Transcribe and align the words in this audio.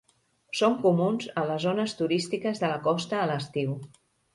Són 0.59 0.77
comuns 0.85 1.29
a 1.43 1.45
les 1.51 1.63
zones 1.67 1.95
turístiques 2.03 2.67
de 2.67 2.75
la 2.77 2.85
costa 2.91 3.23
a 3.25 3.33
l'estiu. 3.33 3.83